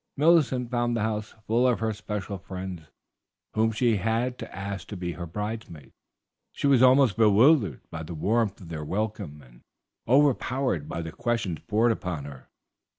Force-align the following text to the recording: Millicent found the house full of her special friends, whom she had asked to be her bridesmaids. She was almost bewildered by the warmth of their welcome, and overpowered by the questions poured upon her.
Millicent 0.17 0.71
found 0.71 0.97
the 0.97 1.03
house 1.03 1.35
full 1.45 1.67
of 1.67 1.79
her 1.79 1.93
special 1.93 2.39
friends, 2.39 2.87
whom 3.53 3.71
she 3.71 3.97
had 3.97 4.41
asked 4.51 4.89
to 4.89 4.97
be 4.97 5.11
her 5.11 5.27
bridesmaids. 5.27 5.91
She 6.53 6.65
was 6.65 6.81
almost 6.81 7.17
bewildered 7.17 7.81
by 7.91 8.01
the 8.01 8.15
warmth 8.15 8.59
of 8.61 8.69
their 8.69 8.83
welcome, 8.83 9.43
and 9.43 9.61
overpowered 10.07 10.89
by 10.89 11.03
the 11.03 11.11
questions 11.11 11.59
poured 11.67 11.91
upon 11.91 12.25
her. 12.25 12.49